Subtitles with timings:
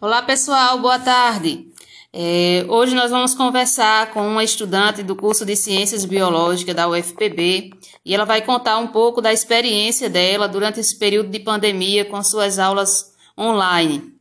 [0.00, 1.72] Olá pessoal, boa tarde.
[2.12, 7.70] É, hoje nós vamos conversar com uma estudante do curso de Ciências Biológicas da UFPB
[8.04, 12.20] e ela vai contar um pouco da experiência dela durante esse período de pandemia com
[12.24, 14.18] suas aulas online.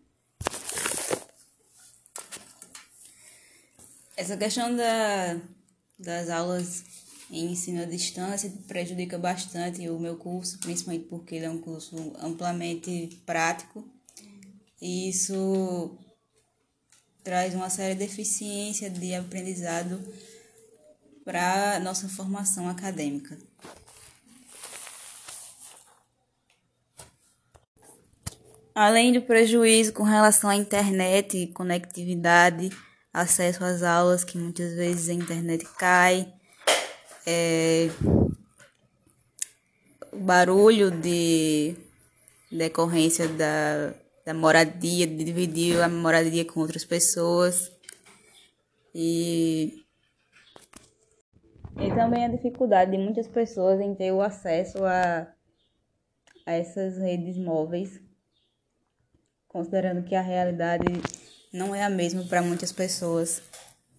[4.15, 5.37] Essa questão da,
[5.97, 6.83] das aulas
[7.31, 12.13] em ensino à distância prejudica bastante o meu curso, principalmente porque ele é um curso
[12.21, 13.92] amplamente prático
[14.83, 15.97] e isso
[17.23, 19.97] traz uma séria deficiência de aprendizado
[21.23, 23.37] para nossa formação acadêmica.
[28.75, 32.69] Além do prejuízo com relação à internet, conectividade,
[33.13, 36.27] acesso às aulas, que muitas vezes a internet cai,
[37.25, 37.89] é,
[40.11, 41.73] barulho de
[42.51, 47.71] decorrência da da moradia, de dividir a moradia com outras pessoas.
[48.95, 49.83] E,
[51.77, 55.27] e também a dificuldade de muitas pessoas em ter o acesso a,
[56.45, 57.99] a essas redes móveis,
[59.47, 60.85] considerando que a realidade
[61.51, 63.41] não é a mesma para muitas pessoas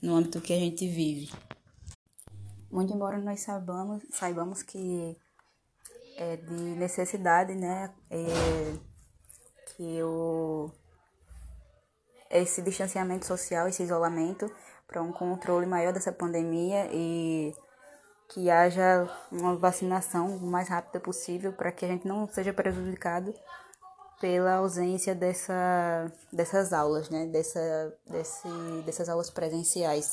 [0.00, 1.30] no âmbito que a gente vive.
[2.70, 5.16] Muito embora nós saibamos, saibamos que
[6.16, 7.92] é de necessidade, né?
[8.10, 8.93] É,
[9.76, 10.70] que o,
[12.30, 14.50] esse distanciamento social, esse isolamento,
[14.86, 17.54] para um controle maior dessa pandemia e
[18.28, 23.34] que haja uma vacinação o mais rápida possível para que a gente não seja prejudicado
[24.20, 27.26] pela ausência dessa, dessas aulas, né?
[27.26, 28.48] Dessa, desse,
[28.86, 30.04] dessas aulas presenciais.